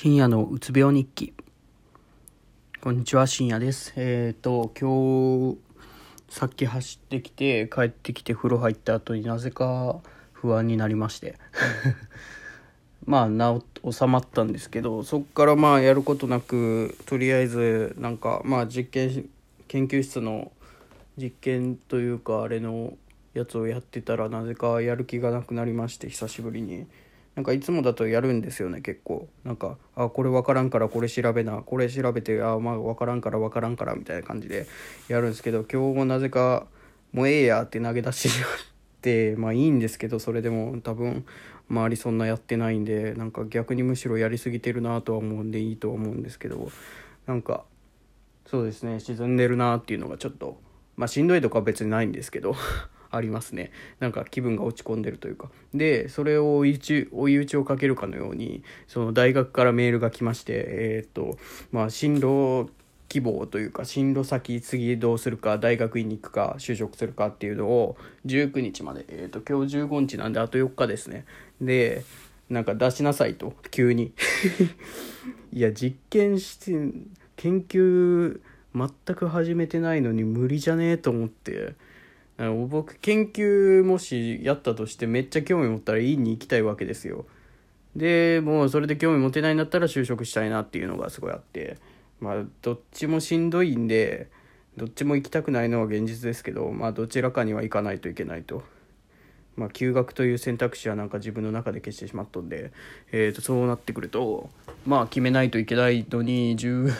[0.00, 1.34] 深夜のうつ病日記。
[2.80, 3.92] こんにちは深夜です。
[3.96, 5.58] えっ、ー、と今日
[6.28, 9.98] さっき走ってきて帰ってきて風呂入った後になぜか
[10.32, 11.34] 不安になりまして。
[13.06, 19.28] まあ治収まったんですけどそっからまあやることなくとりあえずなんかまあ実験
[19.66, 20.52] 研究室の
[21.16, 22.96] 実験というかあれの
[23.34, 26.86] やつをやってたらなぜかやる気がなくなりまして久しぶりに。
[27.38, 29.28] なんかいつもだとやるんですよね結構。
[29.44, 34.66] なんかあこれ分からんからこれ調べなこれ調べてあまあ分からんから分からんからみたいな感じで
[35.06, 36.66] やるんですけど今日もなぜか
[37.12, 38.50] もうええやって投げ出してしまっ
[39.02, 41.24] て まあいいんですけどそれでも多分
[41.70, 46.72] 周りそんなやってないんでなんか逆にむしろやりすぎてるなとは思うんでいいとは思うんですけど
[47.28, 47.62] なんか
[48.46, 50.60] そうですね沈んでるなっていうのがちょっと
[50.96, 52.56] まあしんどいとかは別にないんですけど
[53.10, 53.70] ありますね。
[54.00, 55.50] なんか気分が落ち込んでるというか。
[55.74, 61.38] でそれを追い打ちをかけるかのようにその大学からメールが来ましてえっ、と
[61.72, 62.70] まあ進路
[63.08, 67.96] 希望というか進路先次どうするか大学院に行くか就職するかっていうのを
[68.26, 71.24] 19日まで、えーと、今日15日なんであと4日ですね。
[71.60, 72.04] で
[72.50, 74.12] なんか出しなさいと急に。
[75.52, 76.72] いや実験して
[77.36, 78.40] 研究
[78.74, 81.74] 全く始めてないのに無理じゃねえと思って。
[82.38, 87.26] 僕研究もしやったとしてめっちゃ興味持ったら院に行きたいわけですよ。
[87.96, 91.76] でもうそれで興味持てないんだったら就職したいなっていうのがすごいあって。
[92.20, 94.28] まあどっちもしんどいんで
[94.76, 98.62] どっちも行きたくないのは現実ですけどまあどちらかには行かないといけないと。
[99.56, 102.70] まあ、休学という選択肢はなんか自分の中で消してしまったんで、
[103.10, 104.50] えー、とそうなってくると
[104.86, 106.92] まあ決めないといけないのに10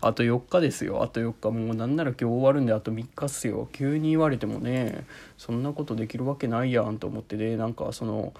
[0.00, 1.02] あと4日ですよ。
[1.02, 1.50] あと4日。
[1.50, 3.68] もうなんなら今日終わるんであと3日っすよ。
[3.72, 8.32] 急に言われてもねそんなことできるわけないやんと思ってでなんかその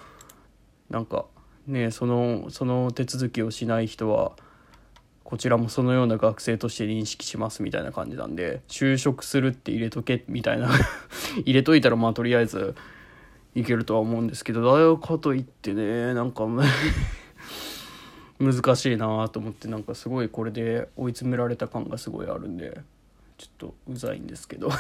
[0.91, 1.27] なんか
[1.67, 4.33] ねそのその手続きをしない人は
[5.25, 10.71] こちらもそのような学生として認識しますみたいな感じなんで就職するって入れとけみたいな。
[11.45, 12.75] 入れといたらまあとりあえず
[13.57, 16.47] いけるとは思うんですけどだよかといってねなんか
[18.39, 22.81] 難しいなと思ってなんかすごいこれで追い詰められた感がすごいあるんで
[23.39, 24.69] ちょっとうざいんですけど。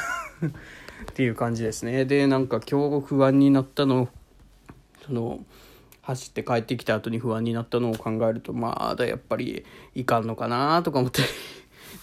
[1.10, 2.04] っていう感じですね。
[2.04, 4.08] でなんか今日不安になったの
[5.04, 5.40] その
[6.02, 11.22] 走って帰ってきた後に不安になったのを考えるとまだやっぱりいかんのかなとか思って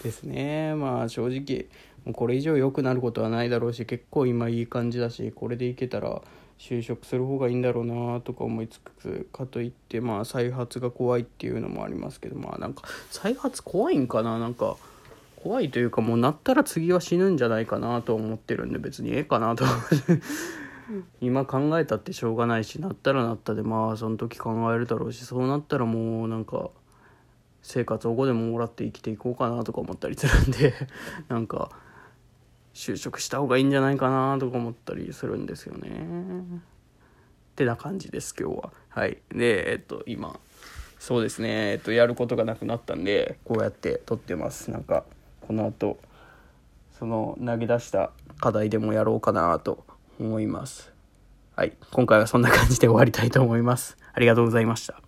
[0.03, 0.75] ですね。
[0.77, 1.67] まあ正直
[2.05, 6.21] もうこれ以上良くなることはないだろうし結構今いい感じだしこれでいけたら
[6.63, 14.77] 就職する方がいいんだろうなとか思いつつかといってまあ再発が怖いっていうのもありますけどまあなんか再発怖いんかななんか
[15.43, 19.65] 怖いというかもうなったら次は死ぬんじゃないかなと思ってるんで別にええかなと
[21.19, 26.69] 今考えたってしょうがないしなったらなったでまあその時考えるだろうしそうなったらもうなんか
[27.61, 30.73] 生活保護でももらって生きていこうかなとか思ったりするんで
[31.27, 31.71] なんか
[32.73, 35.89] 就職した方がいいんじゃないかなとか思ったりするんですよね。
[37.53, 38.73] ってな感じです今日は。
[38.89, 39.19] はい。
[39.29, 40.39] で、えっと今
[40.99, 44.71] そうですねえっとやることがなくなったんでこうやって撮ってます。
[44.71, 45.03] なんか
[45.41, 45.99] この後
[46.97, 49.85] その投げ出した課題でもやろうかなと
[50.19, 50.91] 思います。
[51.55, 51.73] はい。
[51.91, 53.97] 今回はそんな感じで終わりたいと思います。
[54.13, 55.02] ありがとうございました。